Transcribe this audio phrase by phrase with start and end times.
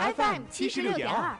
[0.00, 1.36] FM 七十六点二。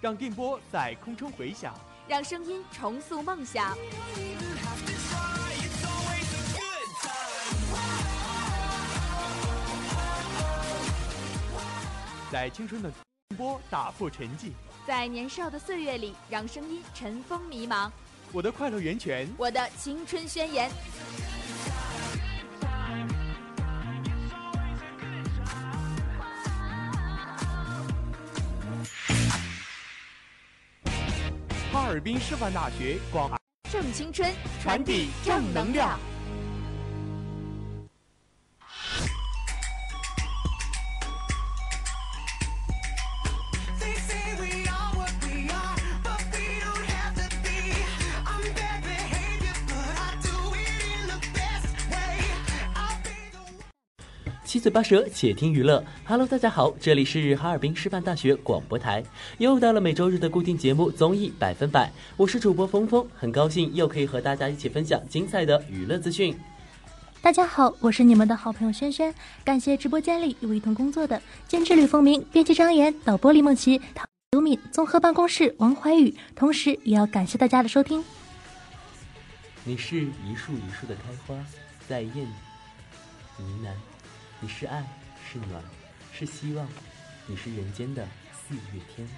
[0.00, 1.72] 让电波在空中回响，
[2.08, 3.78] 让声音重塑梦想。
[12.32, 12.90] 在青春的
[13.28, 14.50] 电波打破沉寂，
[14.84, 17.88] 在年少的岁月里，让声音尘封迷茫。
[18.32, 20.70] 我的快乐源泉，我的青春宣言。
[31.72, 33.30] 哈尔滨师范大学广
[33.70, 34.30] 正青春，
[34.62, 35.98] 传递正能量。
[54.56, 55.84] 七嘴八舌，且听娱乐。
[56.06, 59.04] Hello，大家好，这里是哈尔滨师范大学广播台，
[59.36, 66.34] 又到了每周日的固定节目《综艺百分百》，我是主播峰峰，很高兴又可以和大家一起分享精彩的娱乐资讯。
[67.20, 73.78] 大家好，我是你们的好朋友轩轩，感谢直播间里与我一同工作的监制吕凤鸣、编辑张岩、导播李梦琪、
[74.30, 78.02] 刘敏、综合办公室王怀宇，同时也要感谢大家的收听。
[79.64, 81.38] 你是一树一树的开花，
[81.86, 82.26] 在燕
[83.38, 83.95] 呢喃。
[84.38, 84.84] 你是爱，
[85.30, 85.62] 是暖，
[86.12, 86.66] 是希望，
[87.26, 89.08] 你是人间的四月天。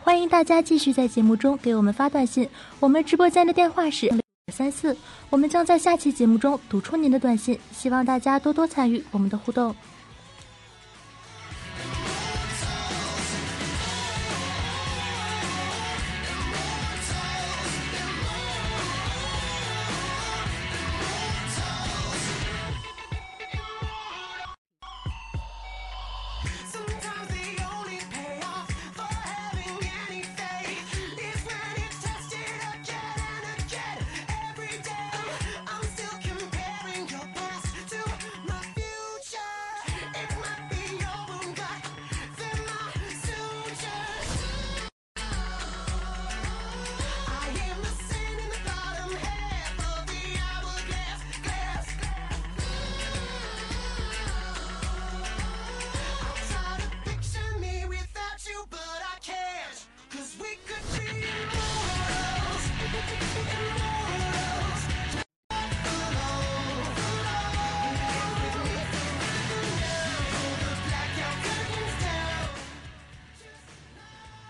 [0.00, 2.48] 欢迎大家继续在节目中给我们发短信，
[2.80, 4.10] 我们直播间的电话是
[4.50, 4.96] 三四，
[5.28, 9.76] 我们将在下期节目中读出您的短信，希望大家多多参与我们的互动。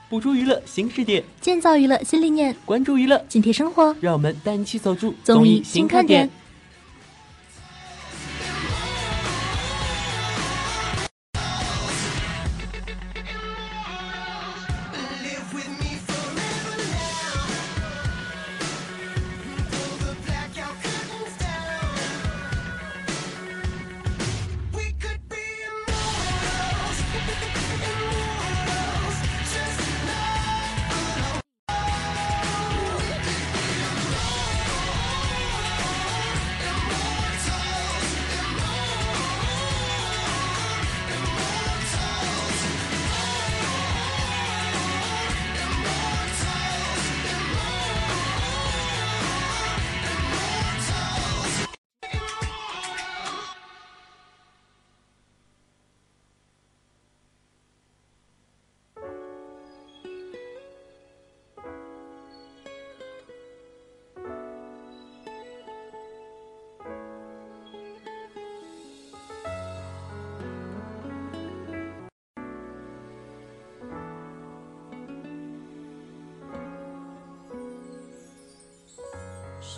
[0.09, 3.95] 捕捉娱乐新视点，建造娱乐新理念，关注娱乐，紧贴生活。
[4.01, 6.31] 让我们带你一起走出综艺新看点。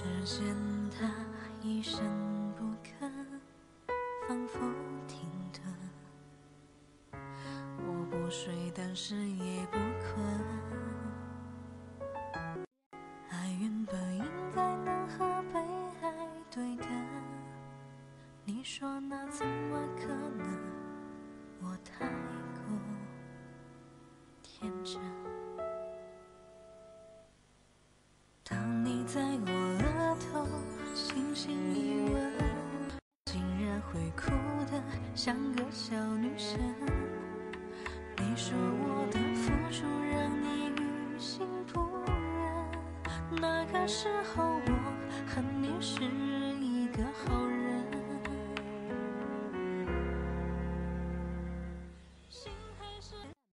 [0.03, 0.57] 只见
[0.99, 1.13] 他
[1.63, 2.30] 一身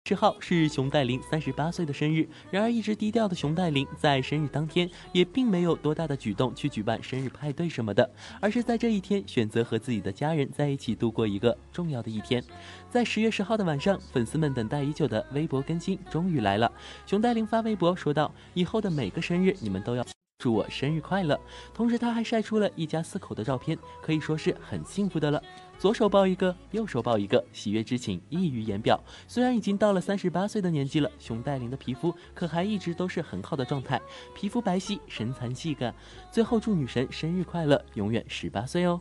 [0.08, 8.08] 十号是熊黛林三十八岁的生日，然而一直低调的熊黛林在生日当天也并没有多大的举动去举办生日派对什么的，
[8.40, 12.44] 而是在这一天选择和自己的家人在一起度过一个重要的一天。
[12.88, 16.72] 在十月十号的晚上，粉丝们等待已久的微博更新终于来了。
[17.08, 20.06] 熊黛林发微博说道：“以后的每个生日，你们都要。”
[20.38, 21.40] 祝我生日快乐！
[21.74, 25.42] 同时，他还晒出了一家四口的照片，可以说是很幸福的了。
[25.78, 29.00] 左手抱一个，右手抱一个，喜悦之情溢于言表。
[29.28, 34.02] 虽然已经到了三十八岁的年纪了，熊黛林的皮肤可还一直都是很好的状态，
[34.34, 35.94] 皮肤白皙，身材细干。
[36.32, 39.00] 最后，祝女神生日快乐，永远十八岁哦！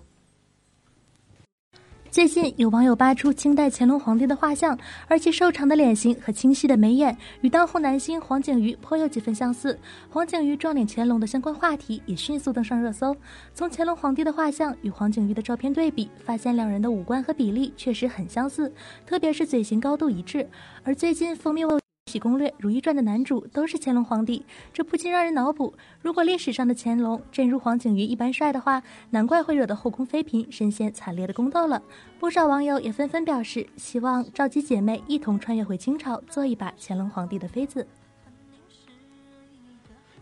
[2.15, 4.79] 最近有网友扒出清代乾隆皇帝的画像，
[5.09, 9.77] 而其瘦长的脸型和清晰的眉眼与当红男星黄景瑜颇有几分相似。
[10.09, 13.17] 黄景瑜撞脸乾隆的相关话题也迅速登上热搜。
[13.53, 18.73] 从乾隆皇帝的画像与黄景瑜的照片对比，发现两人的五官和比例确实很相似，
[19.05, 20.49] 特别是嘴型高度一致。
[20.85, 21.67] 而最近封面
[22.13, 25.73] 面《攻略》《如懿传》的男主都是乾隆皇帝，这不禁让人脑补：
[26.03, 31.83] 如果历史上的乾隆真如黄景瑜一般帅的话，难怪会惹得后宫妃嫔深陷惨烈的宫斗了。
[32.21, 37.87] 不少网友也纷纷表示，希望召集姐妹一同穿越回清朝，做一把乾隆皇帝的妃子。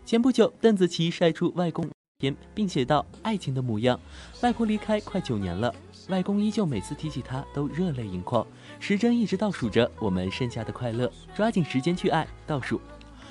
[0.05, 3.99] 前不久，邓紫棋晒出外公片，并写道：“爱情的模样，
[4.41, 5.73] 外婆离开快九年了。”
[6.09, 8.45] 外公依旧每次提起他都热泪盈眶，
[8.79, 12.27] 时针一直倒数着我们剩下的快乐，抓紧时间去爱。
[12.45, 12.81] 倒数，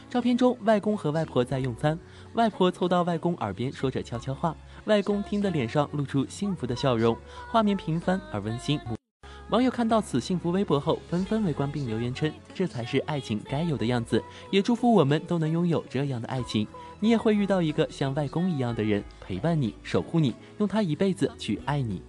[0.09, 1.99] 照片中外公和外婆在用餐，
[2.33, 7.15] 外婆凑到外公耳边说着悄悄话，外公听得脸上露出幸福的笑容，
[7.51, 8.81] 画面平凡而温馨。
[9.51, 16.67] 网友看到此幸福微博后，纷纷围观并留言称：“这才是爱情该有的样子。”也祝福我们都能拥有这样的爱情，
[17.01, 22.01] 你也会遇到一个像外公一样的人，陪伴你，守护你，用他一辈子去爱你。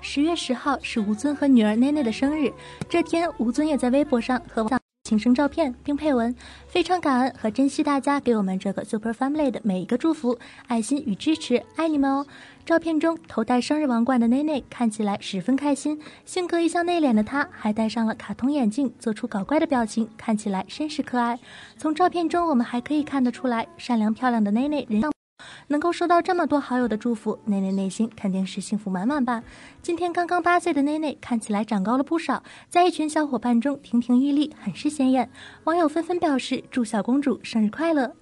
[0.00, 2.52] 十月十号是吴尊和女儿奈奈的生日，
[2.88, 6.34] 这天吴尊也在微博上和网庆生照片，并配文
[6.68, 12.26] ：“非常感恩和珍惜大家给我们这个 super family 的每一个祝福、爱心与支持，爱你们哦！”
[12.64, 21.38] 照片中头戴生日王冠的奈奈看起来十分开心，性格一向内敛的她还戴上了卡通眼镜，做出搞怪的表情，看起来甚是可爱。
[21.76, 25.19] 从照片中我们还可以看得出来，善良漂亮的奈奈人。
[25.68, 29.42] 能够收到这么多好友的祝福，内内内心肯定是幸福满满吧。
[29.82, 35.30] 今天刚刚八岁的内内看起来长高了不少，在一群小伙伴中亭亭玉立，很是显眼。
[35.64, 38.14] 网友纷纷表示祝小公主生日快乐。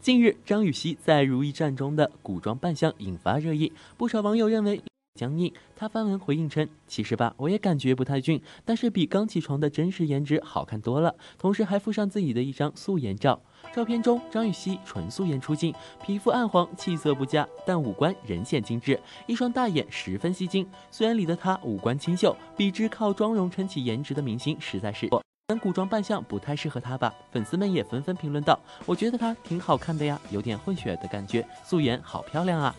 [0.00, 4.82] 近日，张雨绮在《如懿传》中的古装扮相引发热议，不少网友认为
[5.22, 5.52] 僵硬。
[5.76, 13.40] 她发文回应称：“其实吧，我也感觉不太俊，但是比刚起床的真实颜值好看多了。”同时还附上自己的一张素颜照。
[13.72, 15.72] 照片中，张雨绮纯素颜出镜，
[16.04, 20.68] 皮肤暗黄，气色不佳，但五官仍显精致，一双大眼十分吸睛。
[20.90, 25.08] 虽然里的她五官清秀，比之靠妆容撑起颜值的明星，实在是，
[25.46, 27.14] 但古装扮相不太适合她吧？
[27.30, 32.74] 粉丝们也纷纷评论道：“我觉得她挺好看的呀，有点混血的感觉，素颜好漂亮啊。”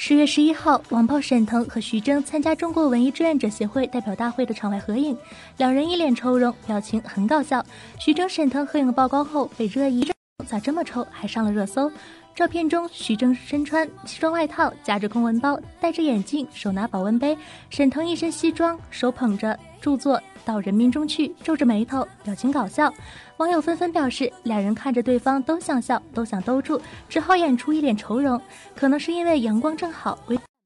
[0.00, 5.18] 十月十一号，网曝沈腾和徐峥参加中国文艺志愿者协会代表大会的场外合影，
[5.56, 7.66] 两人一脸愁容，表情很搞笑。
[7.98, 10.08] 徐峥、沈腾合影曝光后被热议，
[10.46, 11.90] 咋这么丑，还上了热搜。
[12.32, 17.36] 照片中，徐峥身穿西装外套，夹着公文包，戴着眼镜，手拿保温杯；
[17.68, 20.22] 沈腾一身西装，手捧着著作。
[20.44, 22.90] 到人民中去，皱着眉头，表情搞笑。
[23.38, 28.40] 网友纷纷表示，两人看着对方都想笑，都想兜住，只好演出一脸愁容。
[28.74, 30.18] 可能是因为阳光正好。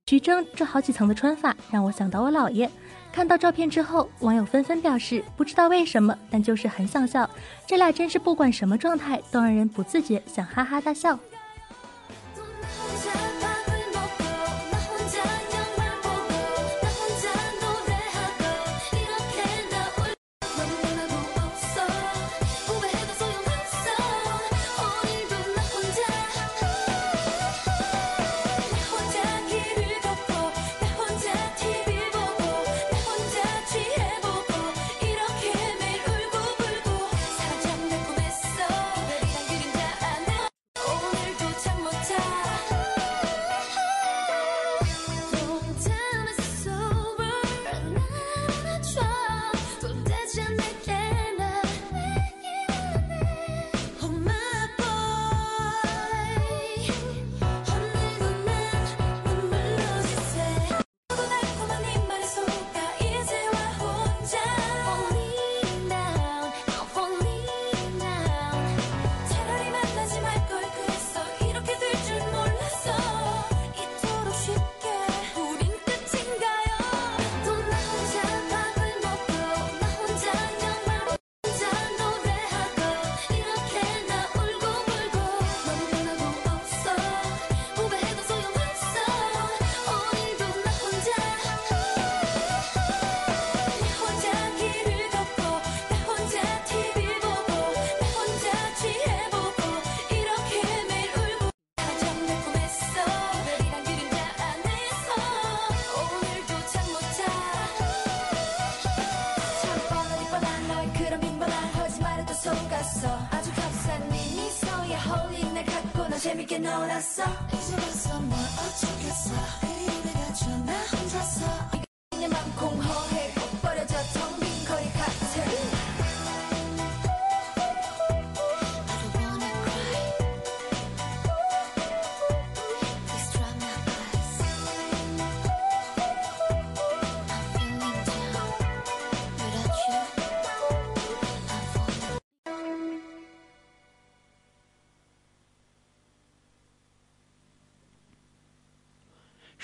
[0.07, 2.71] 徐峥这好几层的穿法，让我想到我姥爷。
[3.13, 7.29] 看到照片之后，网友纷纷表示，不知道为什么，但就是很想笑。
[7.67, 11.19] 这俩真是不管什么状态，都让人不自觉想哈哈大笑。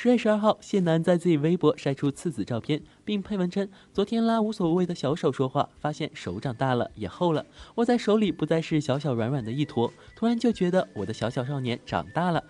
[0.00, 7.44] 十月十二号，谢楠在自己微博晒出次子照片，并配文称：“昨天拉无所谓的小手说话，发现手长大了，也厚了。
[7.74, 12.44] 握在手里不再是小小软软的一坨，突然就觉得我的小小少年长大了。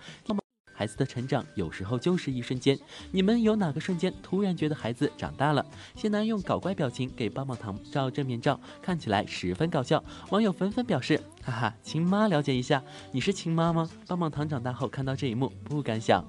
[0.71, 2.77] 孩子的成长有时候就是一瞬间，
[3.11, 5.65] 你们有哪个瞬间突然觉得孩子长大了？”
[5.97, 10.03] 谢楠用搞怪表情给棒棒糖照正面照，看起来十分搞笑。
[10.29, 16.23] 网友纷纷表示：“哈哈，亲妈了解一下，你是亲妈吗？”棒棒糖长大后看到这一幕，不敢想。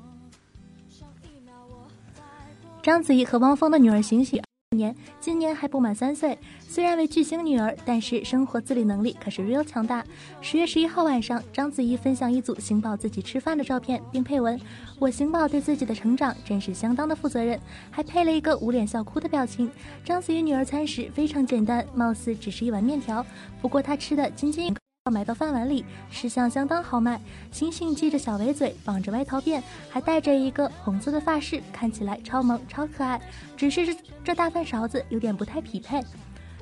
[2.82, 4.42] 章子怡和汪峰的女儿醒醒，
[4.74, 6.38] 年今年还不满三岁。
[6.66, 10.02] 虽然为巨星女儿，但是生活自理能力可是 real 强大。
[10.40, 14.58] 十月十一号晚上，章子怡分享一组星宝自己吃饭的照片，并配文
[14.98, 17.60] ：“我星宝对自己的成长真是相当的负责任。”
[17.92, 19.70] 还配了一个捂脸笑哭的表情。
[20.02, 23.24] 章子怡女儿餐食非常简单，貌似只是一碗面条，
[23.60, 24.74] 不过她吃的津津有。
[25.06, 27.18] 要埋到饭碗里，吃相相当豪迈。
[27.50, 33.18] 星星系着小围嘴，绑着外套辫，还戴着一个红色的发饰，看起来超萌超可爱。
[33.56, 36.02] 只是这这大饭勺子有点不太匹配。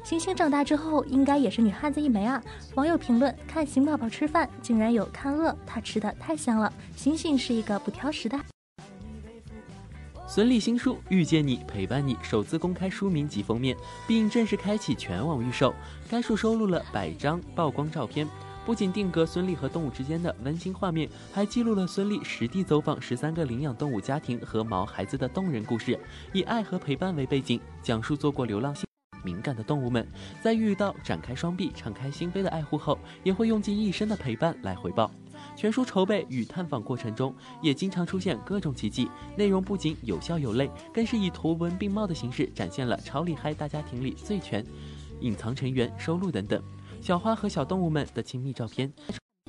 [0.04, 2.40] 星星长大之后应该也是女汉子一枚啊！
[2.76, 6.72] 网友评论：看星宝宝吃饭，竟然有看饿，他吃的太香了。
[6.94, 8.38] 星星是一个不挑食的。
[10.30, 13.74] 孙俪新书《遇见你，陪伴你》首次公开书名及封面，
[14.06, 15.74] 并正式开启全网预售。
[16.06, 18.28] 该书收录了百张曝光照片，
[18.66, 25.98] 不仅定格孙俪和动物之间的温馨画面，还记录了孙俪实地走访十三个领养动物家庭和毛孩子的动人故事，
[26.34, 28.84] 以爱和陪伴为背景，讲述做过流浪性
[29.24, 30.06] 敏感的动物们，
[30.42, 35.10] 在遇到展开双臂、敞开心扉的爱护后，也会用尽一生的陪伴来回报。
[35.58, 39.10] 全书筹备与探访过程中，也经常出现各种奇迹。
[39.36, 44.64] 内容不仅有笑有泪，更是以图文并茂的形式展现了超厉害大家庭里最全、
[45.18, 46.62] 隐藏成员、收入等等。
[47.00, 48.92] 小花和小动物们的亲密照片，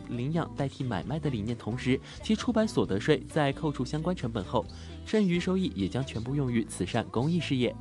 [0.08, 4.66] 领养代替买卖的理念，同时其出版所得税在扣除相关成本后，
[5.06, 7.76] 剩余收益也将全部用于慈善公益事业。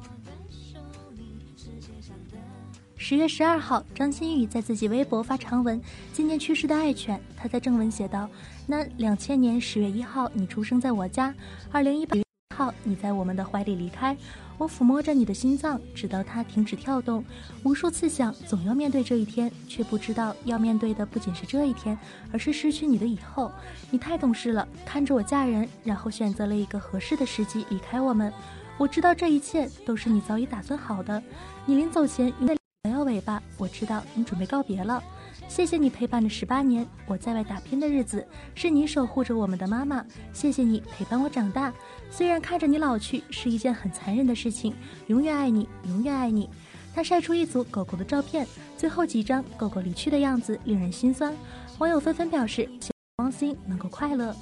[3.01, 5.81] 十月十二号，张馨予在自己微博发长文
[6.13, 7.19] 纪念去世的爱犬。
[7.37, 8.29] 他在正文写道
[8.67, 11.33] ：“那两千年十月一号，你出生在我家；
[11.71, 12.17] 二零一八
[12.57, 14.17] 号，你在我们的怀里离开。
[14.59, 17.25] 我抚摸着你的心脏，直到它停止跳动。
[17.63, 21.97] 无数次想，总要面对这一天，却不知道要面对的不仅是这一天，
[22.33, 23.53] 而是失去你的以后。
[23.93, 28.33] 你太懂事了，看着我嫁人，然后选择了一个合适的时机离开我们。
[28.77, 31.23] 我知道这一切都是你早已打算好的。
[31.65, 35.03] 你临走前，你摇摇尾巴，我知道你准备告别了。
[35.49, 40.05] 谢谢你陪伴了十八年，我在外打拼的日子，是你守护着我们的妈妈。
[40.33, 41.75] 谢谢你陪伴我长大，
[42.09, 44.73] 虽然看着你老去是一件很残忍的事情，
[45.09, 46.49] 永远爱你，永远爱你。
[46.95, 51.35] 他晒出一组狗狗的照片，最后几张狗狗离去的样子令人心酸。
[51.79, 54.35] 网友纷纷表示，希望汪星能够快乐。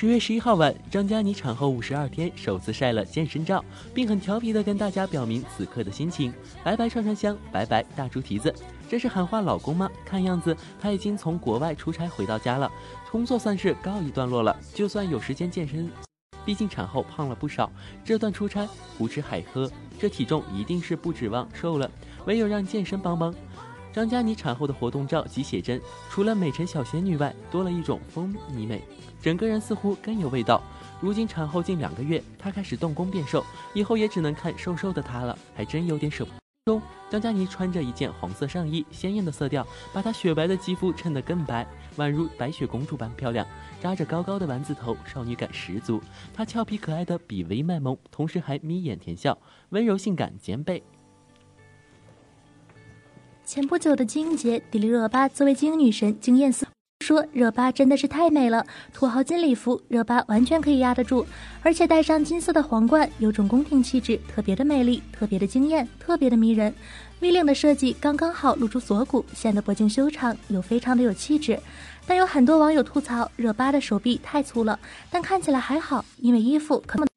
[0.00, 6.32] 十月十一号晚，张嘉倪产后五十二天首次晒了健身照，并很调皮地跟大家表明此刻的心情。
[6.62, 8.54] 拜拜串串香，拜拜大猪蹄子，
[8.88, 9.90] 这是喊话老公吗？
[10.04, 12.70] 看样子他已经从国外出差回到家了，
[13.10, 14.56] 工作算是告一段落了。
[14.72, 15.90] 就算有时间健身，
[16.44, 17.68] 毕竟产后胖了不少，
[18.04, 21.90] 这段出差胡吃海喝，这体重一定是不指望瘦了，
[22.24, 23.34] 唯有让健身帮帮。
[23.92, 28.80] 张嘉倪产后的活动照及写真，除了美成小仙女外，多了一种风靡美，
[29.20, 30.62] 整个人似乎更有味道。
[31.00, 36.38] 如今产后近两个月，她开始动工变瘦，以后也只能看瘦瘦的她了，还真有点舍不得。
[36.66, 43.46] 中，张嘉倪穿着一件黄色上衣，鲜艳的色调把她雪白的肌肤衬得更白，宛如白雪公主般漂亮。
[43.80, 46.02] 扎着高高的丸子头，少女感十足。
[46.34, 49.38] 她俏皮可爱的比微卖萌，同时还眯眼甜笑，
[49.70, 50.82] 温柔性感兼备。
[53.44, 56.66] 前不久的金鹰节，迪丽热巴作为金鹰女神惊艳四
[57.08, 61.26] 说热巴真的是太美了，土豪金礼服热巴完全可以压得住，
[61.62, 66.70] 而且戴上金色的皇冠，有种宫廷气质，特别的美丽，特别的惊艳，特别的迷人。
[67.20, 71.58] V 领的设计刚刚好露出锁骨，显得脖颈修长，又非常的有气质。
[72.06, 74.78] 但有很多网友吐槽热巴的手臂太粗了，
[75.10, 77.07] 但看起来还好，因为衣服可能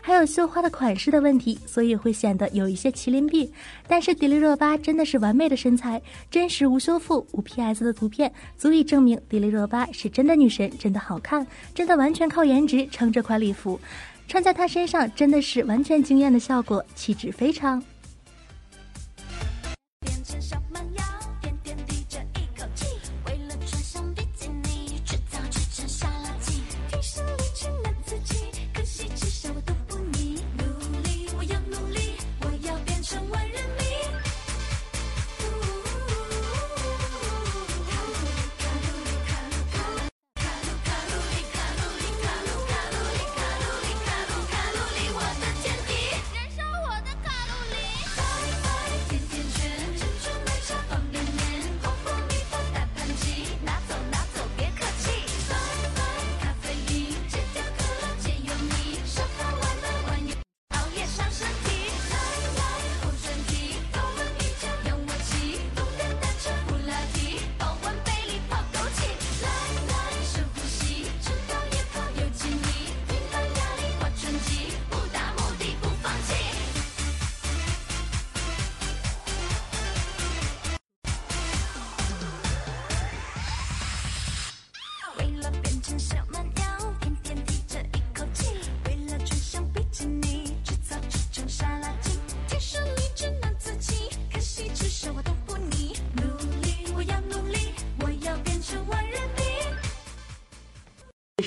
[0.00, 3.52] 还有绣花的款式的问题，所以会显得有一些麒麟臂。
[3.86, 13.78] 但是迪丽热巴真的是完美的身材，真实无修复、无 PS 的图片，足以证明迪丽热巴是真的女神，真的好看，真的完全靠颜值撑这款礼服，
[14.26, 17.82] 穿在她身上真的是完全惊艳的效果，气质非常。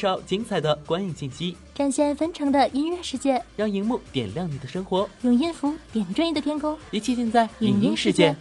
[0.06, 8.36] 介绍精彩的观影信息，展现纷呈的音乐世界，让荧幕点亮你的生活，用音符点缀你的天空，一切尽在影音世界。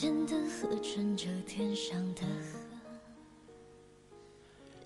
[0.00, 2.60] 间的河穿着天上的河。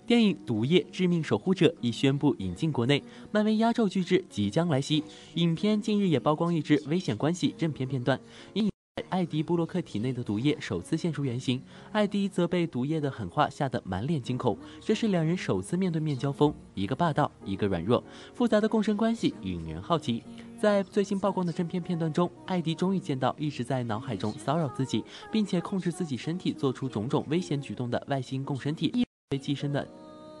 [0.07, 5.03] 电影《毒液：致命守护者》已宣布引进国内，漫威压轴巨制即将来袭。
[5.35, 8.19] 影片近日也曝光一支危险关系正片片段，
[8.53, 8.67] 因
[9.09, 14.57] 艾迪·布洛克体内的毒液首次现出原形，艾迪则被毒液的狠话吓得满脸惊恐。
[14.81, 20.23] 这是两人首次面对面交锋，一个霸道，一个软弱，复杂的共生关系引人好奇。
[20.63, 29.05] 在最新曝光的正片片段中，艾迪终于见到一直在脑海中骚扰自己，并且控制自己身体做出种种危险举动的外星共生体。
[29.27, 29.85] 被寄生的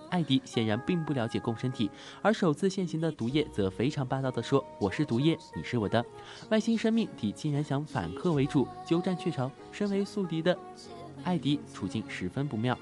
[0.09, 6.01] 艾迪显然并不了解共生体，而首次现形的毒液则非常霸道地说：“我是毒液，你是我的。”
[6.49, 9.51] 外星生命体竟然想反客为主，鸠占鹊巢。
[9.73, 10.57] 身为宿敌的
[11.25, 12.79] 艾迪处境十分不妙。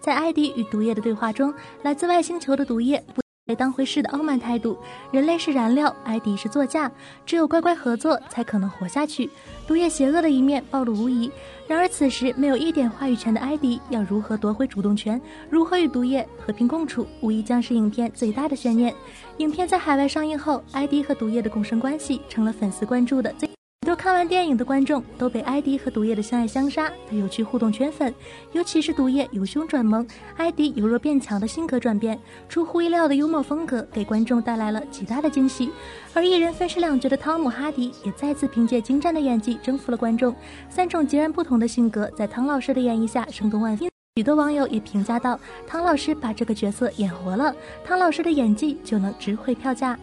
[0.00, 3.25] 在艾迪与毒液的对话中，来自外星球的毒液不。
[3.46, 4.76] 被当回事的傲慢态度，
[5.12, 6.90] 人类是燃料，艾迪是座驾，
[7.24, 9.30] 只有乖乖合作才可能活下去。
[9.68, 11.30] 毒液邪恶的一面暴露无遗。
[11.68, 18.92] 然而此时没有一点话语权的艾迪，要如何夺回主动权，如何与毒液和平共处，无疑将是影片最大的悬念。
[19.36, 23.55] 影片在海外上映后，艾迪和毒液的共生关系成了粉丝关注的最。
[23.86, 28.12] 很多看完电影的观众都被艾迪和毒液的相爱相杀有趣互动圈粉，
[28.50, 30.04] 尤其是毒液由凶转萌，
[30.36, 32.18] 艾迪由弱变强的性格转变，
[32.48, 35.70] 出乎意料的幽默风格给观众带来了极大的惊喜。
[36.14, 40.34] 而一人分饰两角的汤姆·哈迪也再次凭借精湛的演技征服了观众。
[40.68, 49.96] 三种截然不同的性格在汤老师的演绎下生动万分，许多网友也评价道：“汤老师把这个角色演活了，汤老师的演技就能值回票价。”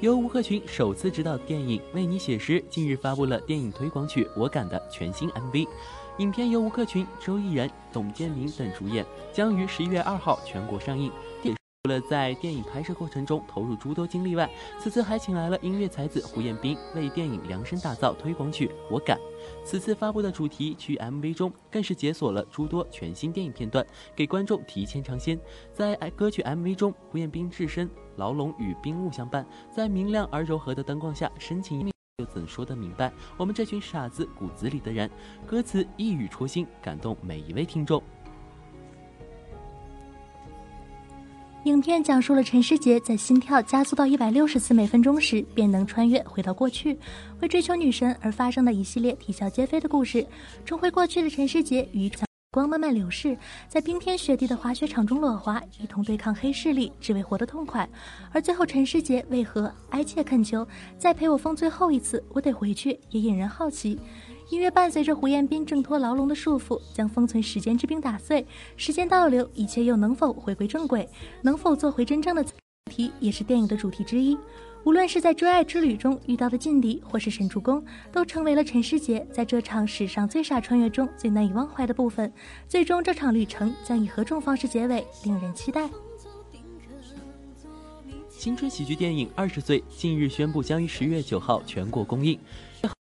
[0.00, 5.68] 由吴克群首次执导的电影《为你写诗》近日发布了电影推广曲《我敢》的全新 MV。
[6.16, 11.12] 影片由吴克群、周翊然、董建明等主演，将于十一月二号全国上映。
[11.42, 19.18] 电除了在电影拍摄过程中投入诸多精力外，此次还请来了音乐才子胡彦斌为电影量身打造推广曲《我敢》。
[19.64, 25.38] 此次发布的主题曲 MV 中，更是解锁了诸多全新电影片段，给观众提前尝鲜。
[25.72, 31.92] 在歌曲 MV 中，胡彦斌置身牢笼与冰雾相伴，在明亮而柔和的灯光下深情一面。
[32.18, 33.10] 又怎说得明白？
[33.38, 35.10] 我们这群傻子骨子里的人，
[35.46, 38.02] 歌词一语戳心，感动每一位听众。
[41.64, 46.98] 影片讲述了陈世杰在心跳加速到一百六十次每分钟时，便能穿越回到过去，
[47.42, 50.26] 为追求女神而发生的一系列啼笑皆非的故事。
[50.64, 52.10] 重回过去的陈世杰与
[52.50, 53.36] 光慢慢流逝，
[53.68, 57.86] 在冰天雪地的滑雪场中裸滑，一同对抗黑势力，只为活得痛快。
[58.32, 60.66] 而最后，陈世杰为何哀切恳求
[60.98, 62.24] 再陪我疯最后一次？
[62.30, 64.00] 我得回去，也引人好奇。
[64.50, 68.44] 音乐伴随着胡彦斌挣脱牢笼的束缚，将封存时间之冰打碎，
[68.76, 71.08] 时间倒流，一切又能否回归正轨？
[71.42, 72.50] 能否做回真正的主
[72.90, 74.36] 题，也是电影的主题之一。
[74.82, 82.32] 无论是在追爱之旅中遇到的劲敌，或是神助攻，都成为了陈世杰在这场史上最傻穿越中最难以忘怀的部分。
[82.66, 85.88] 最终，这场旅程将以何种方式结尾，令人期待。
[88.28, 92.36] 青春喜剧电影《二十岁》近日宣布将于十月九号全国公映。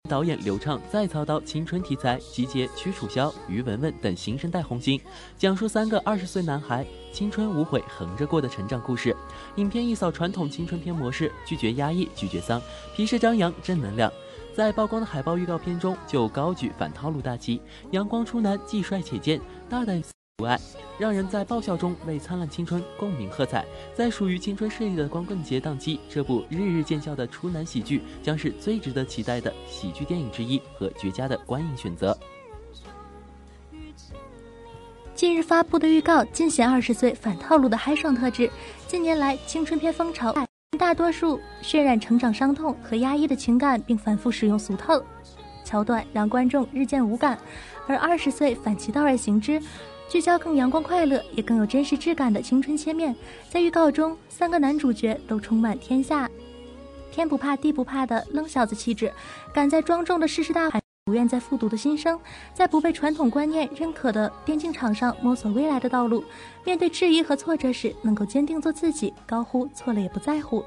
[0.07, 5.01] 导演刘畅再操刀青春题材，集结屈楚萧、于文文等新生代红星，
[5.39, 9.17] 讲述三个二十岁男孩青春无悔横着过的成长故事。
[9.57, 12.61] 影片一扫传统青春片模式，拒绝压抑，拒绝丧，
[12.95, 14.13] 皮实张扬，正能量。
[14.55, 17.63] 在曝光的海报预告片中，就高举反套路大旗，
[17.93, 19.41] 阳光出男，既帅且贱，
[19.71, 20.03] 大胆。
[20.37, 20.59] 不爱，
[20.99, 23.65] 让人在爆笑中为灿烂青春共鸣喝彩。
[23.95, 32.19] 在属于青春势力的光棍节档期，这部日日见笑的初男喜剧将是最值得期待的喜剧电影之一和绝佳的观影选择。
[35.15, 38.51] 近日发布的预告尽显二十岁反套路的嗨爽特质。
[38.89, 40.35] 近年来，青春片风潮
[40.77, 45.01] 大多数渲染成长伤痛和压抑的情感，并反复使用俗套
[45.63, 47.39] 桥段，让观众日渐无感。
[47.87, 49.61] 而二十岁反其道而行之。
[50.07, 53.17] 聚焦更阳光快乐，也更有真实质感的青春切面。
[53.49, 56.31] 在预告中，三个男主角都充满天下
[57.11, 59.13] 天不怕地不怕的愣小子气质，
[59.53, 62.21] 敢在庄重的世事大海，不愿再复读的心声，
[62.53, 66.23] 在不被传统观念认可的电竞场上摸索未来的道路。
[66.65, 70.63] 面对质疑和挫折时，能够坚定做自己，高呼错了也不在乎。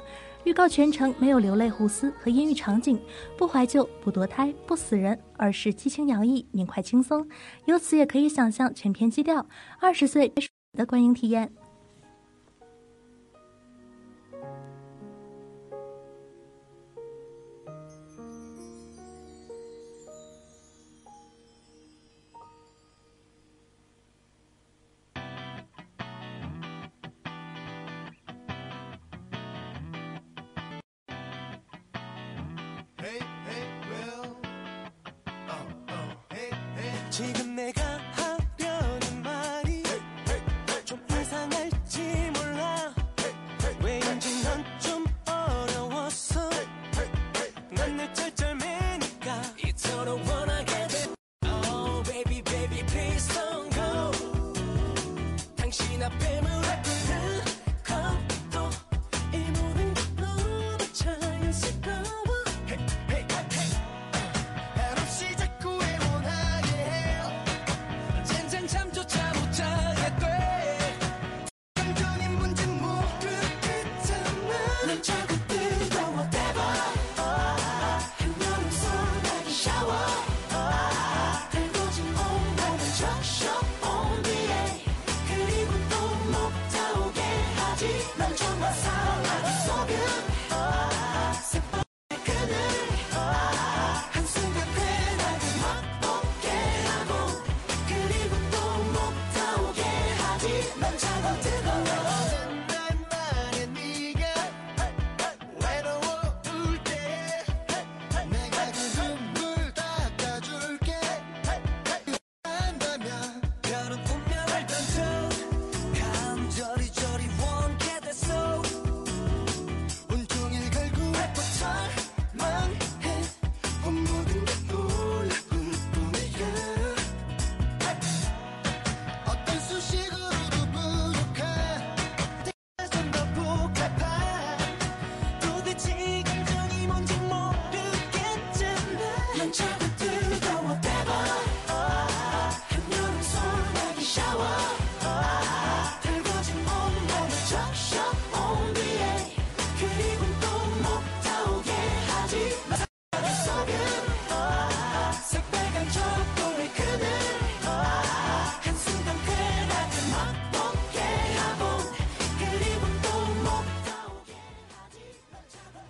[0.48, 2.98] 预告全程没有流泪、胡思和阴郁场景，
[3.38, 7.28] 不怀旧、不堕胎、不死人，而是激情洋溢、明快轻松。
[7.66, 9.46] 由此也可以想象全片基调，
[9.82, 10.32] 二十岁
[10.72, 11.52] 的观影体验。
[52.88, 53.47] peace.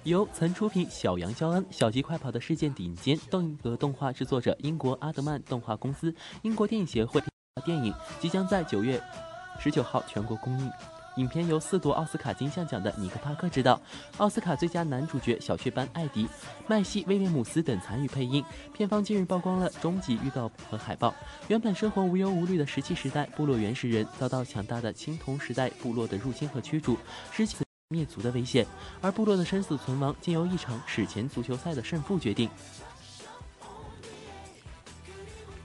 [0.08, 7.22] 由曾出品《小羊肖恩》《小鸡快跑》的世界顶尖动格动画制作者英国阿德曼动画公司、英国电影协会
[7.66, 9.04] 电影，即将在九月
[9.60, 10.72] 十九号全国公映。
[11.18, 13.82] 影片由四夺奥斯卡金像奖的尼克·帕克执导，
[14.16, 16.26] 奥斯卡最佳男主角小雀斑艾迪、
[16.68, 18.42] 麦西·威廉姆斯等参与配音。
[18.74, 21.14] 片方近日曝光了终极预告和海报。
[21.50, 26.96] 原本生活无忧无虑的石器时代部落原始人，遭到强大的青铜时代部落的入侵和驱逐，
[27.34, 27.58] 失去
[27.90, 28.66] 灭族的危险。
[29.02, 32.50] 而部落的生死存亡，竟由一场史前足球赛的胜负决定。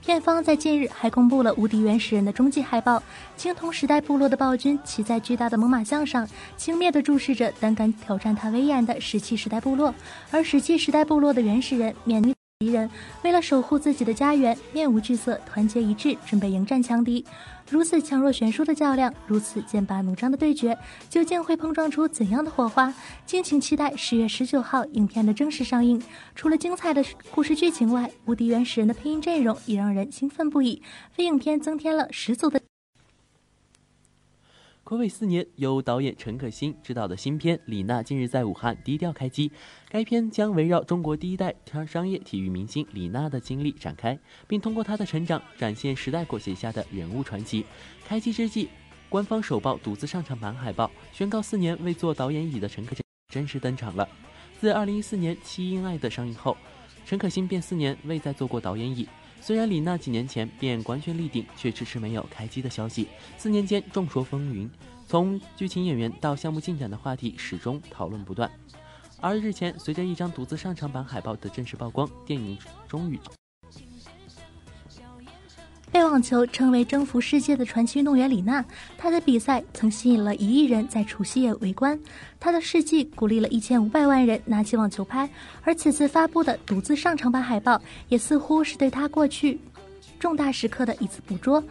[0.01, 3.01] 片方在近日还公布了无敌原始人的终极海报，
[3.37, 9.95] 青铜时代部落的暴君骑在巨大的猛犸象上，轻蔑地注视着胆敢挑战他威严的石器时代部落，
[10.29, 12.32] 而石器时代部落的原始人面对
[12.63, 12.89] 敌人，
[13.23, 17.25] 为了守护自己的家园，面无惧色，团结一致，准备迎战强敌。
[17.69, 20.77] 如此强弱悬殊的较量，如此剑拔弩张的对决，
[21.09, 22.93] 究竟会碰撞出怎样的火花？
[23.25, 26.01] 敬请期待十月十九号影片的正式上映。
[26.35, 30.81] 除了精彩的故事剧情外，《无敌原始人》的配音阵容也让人兴奋不已，
[31.17, 32.61] 为影片增添了十足的。
[34.85, 39.49] 暌违四年，由导演陈可辛执导的新片《李娜》近日在武汉低调开机。
[39.87, 41.55] 该片将围绕中国第一代
[41.87, 47.65] 商业体育明星李娜的经历展开，并通过她的成长，展现时代裹挟下的人物传奇。
[48.05, 48.67] 开机之际，
[49.07, 54.05] 官方首曝独自上场版海报，宣告四年未坐导演椅的陈可辛正式登场了。
[54.59, 56.57] 自2014年《七因爱》的上映后，
[57.05, 59.07] 陈可辛便四年未再坐过导演椅。
[59.45, 63.09] 虽然李娜几年前便官宣立定，却迟迟没有开机的消息。
[63.37, 64.69] 四年间众说纷纭，
[65.05, 68.49] 从剧情演员到项目进展的话题始终讨论不断。
[69.19, 73.19] 而日前，随着一张独自上场版海报的正式曝光，电影终于。
[75.93, 78.65] 被网球称为征服世界的传奇运动员李娜，
[78.97, 81.97] 她的比赛曾吸引了一亿人在除夕夜围观，
[82.39, 85.29] 她的事迹鼓励了一千五百万人拿起网球拍，
[85.61, 87.79] 而此次发布的独自上场版海报，
[88.09, 89.59] 也似乎是对她过去
[90.19, 91.63] 重大时刻的一次捕捉。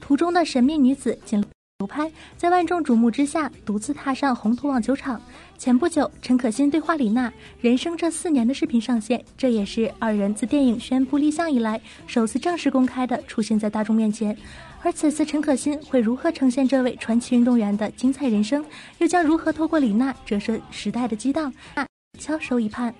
[0.00, 1.46] 图中的神秘女子捡了
[1.78, 5.20] 球拍，在万众瞩目之下，独自踏上红土网球场。
[5.58, 14.36] 前不久，陈可辛对话李娜人生这四年的视频上线，这也是二人自电影宣布立项以来首次正式公开的出现在大众面前。
[14.82, 18.64] 而此次陈可辛会如何呈现这位传奇运动员的精彩人生，
[18.98, 21.52] 又将如何透过李娜折射时代的激荡？
[21.74, 21.84] 那
[22.18, 22.94] 翘首以盼。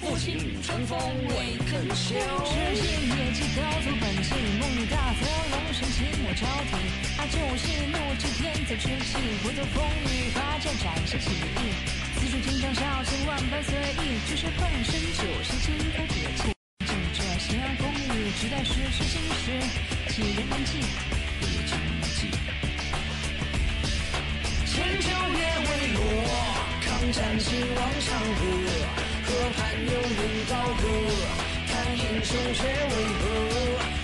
[0.00, 0.98] 父亲春风
[1.28, 2.14] 未肯休，
[3.58, 6.78] 世间业绩高足本气，梦里大泽龙神寂寞朝廷。
[7.16, 11.74] 他就是怒指天泽之气，不作风雨，拔剑展示气义。
[12.14, 16.54] 四处金枪笑，千万般随意，只是半生就是金戈铁骑。
[16.86, 19.50] 正这些风雨，只待世事今时，
[20.14, 20.78] 几人能记？
[21.40, 21.74] 一君
[22.14, 22.30] 记。
[24.66, 25.98] 千秋别为落，
[26.82, 28.40] 抗战兴亡长河。
[29.26, 30.18] 河畔有人
[30.48, 30.84] 高歌，
[31.78, 33.22] 看英雄却为何？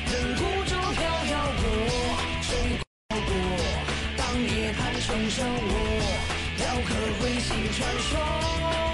[0.07, 1.63] 任孤舟飘飘过，
[2.41, 2.49] 水
[3.09, 3.29] 过过，
[4.17, 5.73] 当夜盼重生我，
[6.57, 8.94] 雕刻挥心传说。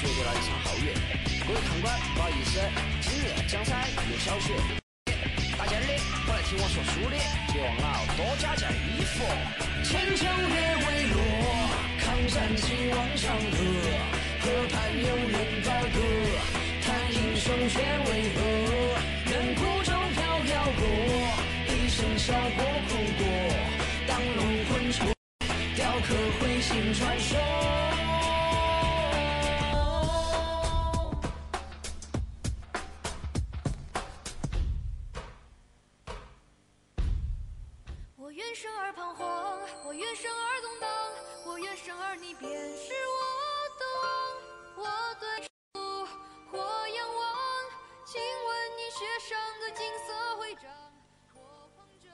[0.00, 0.94] 错过了一场皓月，
[1.46, 2.58] 各位看官不好意思，
[3.02, 4.79] 今日江山有小雪。
[42.20, 43.18] 你便是我
[43.80, 43.84] 的。
[44.76, 44.84] 我
[45.18, 45.48] 对树
[46.50, 47.24] 或仰望，
[48.04, 50.70] 请问你写上个金色徽章。
[51.32, 51.40] 我
[51.74, 52.10] 捧着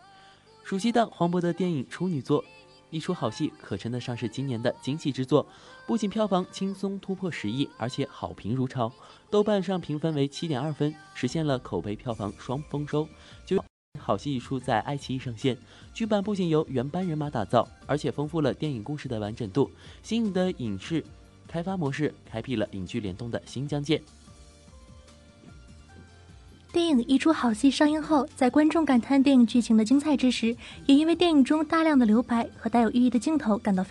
[0.65, 2.45] 暑期档黄渤的电影处女作，
[2.91, 5.45] 一出好戏可称得上是今年的惊喜之作。
[5.89, 8.93] 不仅票房轻松突破十亿，而且好评如潮，
[9.29, 13.09] 豆瓣上评分为七点二分，实现了口碑票房双丰收。
[13.45, 13.63] 就
[14.07, 15.59] 好戏一出在爱奇艺上线，
[15.93, 19.69] 剧版不仅由原班人马打造，而且丰富了电影故事的完整度。
[20.01, 21.05] 新颖的影视
[21.49, 24.01] 开发模式，开辟了影剧联动的新疆界。
[26.73, 33.85] 电影一出好戏上映后，在观众感叹电影剧情的精彩之时，也因为电影中大量的留白和带有寓意的镜头感到。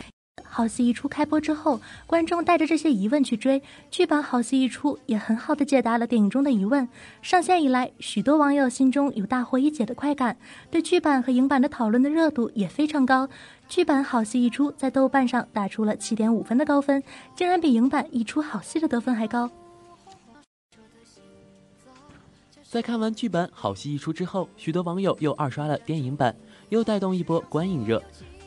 [0.44, 6.88] 好戏一出开播之后，观众带着这些疑问去追，剧版好戏一出也很好的解答了电影中的疑问。
[7.22, 10.38] 上线以来，许多网友心中有大获一解的快感，
[10.72, 13.28] 对剧版和影版的讨论的热度也非常高。
[13.68, 17.04] 剧版好戏一出在豆瓣上打出了七点五分的高分，
[17.36, 19.50] 竟然比影版一出好戏的得分还高。
[22.64, 26.36] 在看完剧版好戏一出之后，许多网友又二刷了电影版，
[26.70, 28.02] 又带动一波观影热。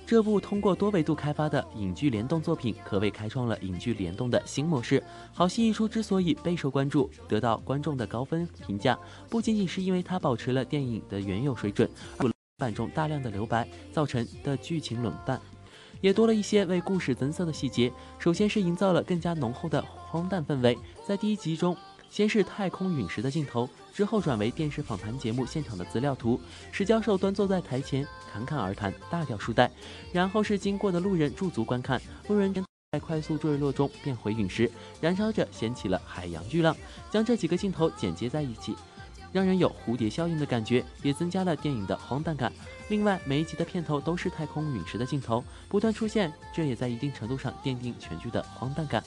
[0.08, 5.04] 这部通过多维度开发的影剧联动作品，可谓开创了影剧联动的新模式。
[5.34, 8.98] 好戏一出之所以备受关注，得到观众的高分评价，
[9.28, 11.86] 不仅仅是因为它保持了电影的原有水准，
[12.16, 15.38] 而版中大量的留白造成的剧情冷淡，
[16.00, 17.92] 也多了一些为故事增色的细节。
[18.18, 21.76] 首先是营造了更加浓厚的荒诞氛围，在第一集中。
[22.10, 23.68] 先是太空陨石的镜头，
[23.98, 26.40] 之后转为电视访谈节目现场的资料图。
[26.70, 29.68] 石教授端坐在台前侃侃而谈，大掉书袋。
[30.12, 32.54] 然后是经过的路人驻足观看，路人
[32.92, 34.70] 在快速坠落中变回陨石，
[35.00, 36.76] 燃烧着掀起了海洋巨浪。
[37.10, 38.72] 将这几个镜头剪接在一起，
[39.32, 42.52] 让人有蝴蝶效应的感觉，也增加了电影的荒诞感。
[42.86, 49.02] 另外，每一集的片头都是太空陨石的镜头不断出现，这也在一定程度上奠定全剧的荒诞感。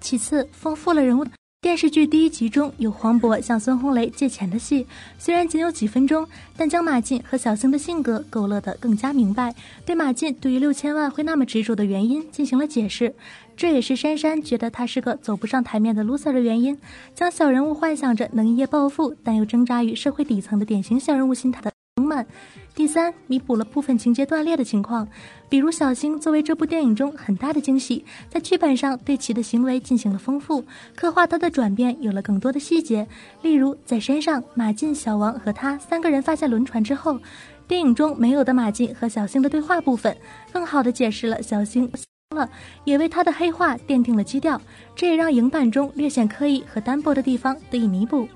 [0.00, 1.24] 其次，丰富了人物。
[1.64, 4.86] 电视剧第一集中有黄渤向孙红雷借钱的戏，
[5.18, 9.54] 虽然仅有几分钟，但将马进和小星的性格勾勒得更加明白，
[9.86, 13.14] 对马进对于六千万会那么执着的原因进行了解释。
[13.56, 16.78] 这也是珊珊觉得他是个走不上台面的 loser 的原因，
[17.14, 21.73] 将小人物幻想着能一夜暴富，但又挣扎于社会底层的典型小人物心态的
[22.04, 22.26] 丰满。
[22.74, 25.08] 第三，弥补了部分情节断裂的情况，
[25.48, 30.62] 比如小星作为这部电影中很大的惊喜，在剧本上对其的行为进行了丰富
[30.94, 33.06] 刻画，他的转变有了更多的细节。
[33.40, 37.18] 例如，在山上，马进、小王和他三个人发现轮船之后，
[37.66, 40.14] 电影中没有的马进和小星的对话部分，
[40.52, 41.90] 更好的解释了小星
[42.36, 42.50] 了，
[42.84, 44.60] 也为他的黑化奠定了基调。
[44.94, 48.28] 这也让影版中略显刻意和单薄的地方得以弥补。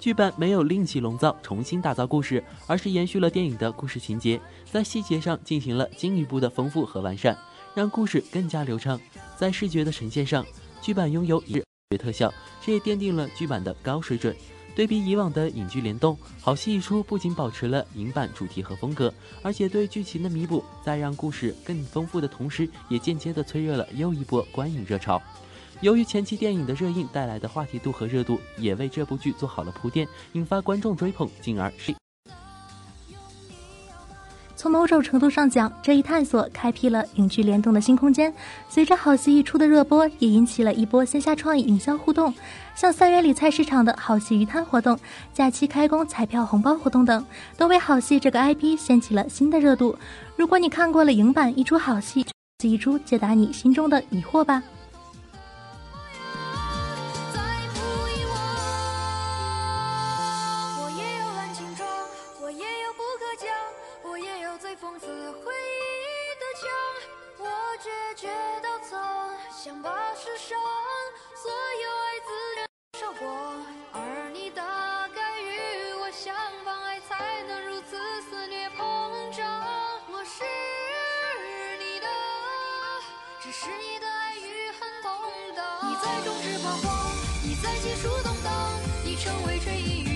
[0.00, 7.36] 剧版没有另起笼灶重新打造故事，而是延续了电影的故事情节，在细节上进行了进一步的丰富和完善，
[7.74, 8.98] 让故事更加流畅。
[9.36, 10.42] 在视觉的呈现上，
[10.80, 12.32] 剧版拥有视觉特效，
[12.64, 14.34] 这也奠定了剧版的高水准。
[14.74, 25.20] 对比以往的影剧联动，好戏一出不仅保持了影版主题和风格，而且对剧情的弥补，在让故事更丰富的同时，也间接的催热了又一波观影热潮。
[25.80, 31.94] 由于前期电影的热映带来的话题度和热度，也为这部剧做好了铺垫，引发观众追捧，进而是。
[34.54, 38.30] 从某种程度上讲，这一探索开辟了影剧联动的新空间。
[38.68, 42.34] 随着好戏一出的热播，也引起了一波线下创意营销互动，
[42.74, 44.98] 像三元里菜市场的好戏鱼摊活动、
[45.32, 47.24] 假期开工彩票红包活动等，
[47.56, 49.96] 都为好戏这个 IP 掀起了新的热度。
[50.36, 52.26] 如果你看过了影版一出好戏，
[52.62, 54.62] 一出解答你心中的疑惑吧。
[69.62, 70.58] 想把世上
[71.36, 72.66] 所有爱自然
[72.98, 76.34] 烧光，而你大概与我相
[76.64, 78.80] 反，爱才能如此肆虐膨
[79.36, 79.44] 胀。
[80.08, 80.44] 我是
[81.78, 82.06] 你的，
[83.42, 85.12] 只是你的爱与恨同
[85.54, 85.90] 当。
[85.90, 87.12] 你在中指彷徨，
[87.44, 90.09] 你在结束动荡，你成为追忆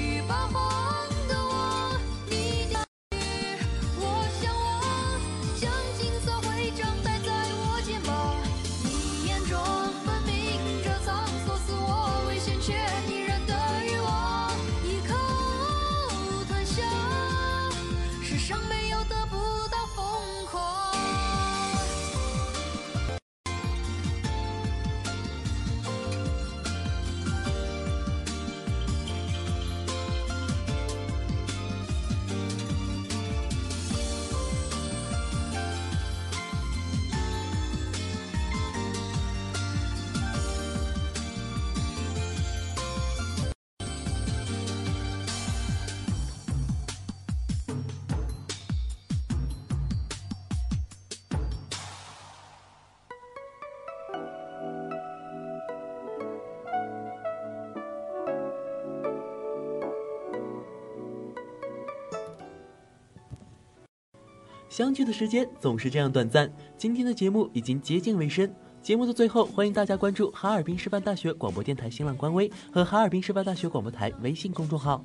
[64.75, 68.53] 相聚的时间总是这样短暂，今天的节目已经接近尾声。
[68.83, 75.05] 节目的最后，欢迎大家关注哈尔滨师范大学广播电台新浪官微和哈尔滨师范大学广播台微信公众号。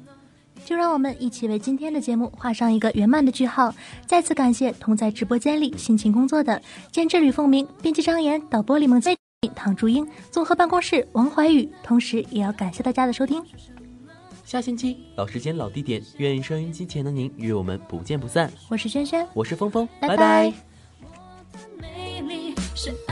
[0.66, 3.72] 就让我们一起为今天的节目画上一个圆满的句号。
[4.08, 6.60] 再次感谢同在直播间里辛勤工作的
[6.92, 9.16] 监制吕凤鸣、编辑张岩、导播李梦翠、
[9.56, 13.46] 唐祝英、综合办公室王怀宇，同时也要感谢大家的收听。
[14.50, 18.52] 下星期老时间老地点，愿收音机前的您与我们不见不散。
[18.68, 20.54] 我是萱萱，我是峰峰，拜拜拜
[21.78, 23.09] 美丽是爱。